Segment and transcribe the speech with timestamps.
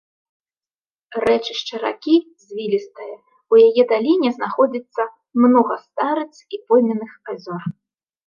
[1.23, 2.15] Рэчышча ракі
[2.45, 3.11] звілістае,
[3.55, 5.01] у яе даліне знаходзіцца
[5.45, 7.61] многа старыц і пойменных азёр.